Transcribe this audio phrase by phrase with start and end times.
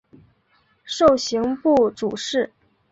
[0.83, 2.51] 授刑部主事。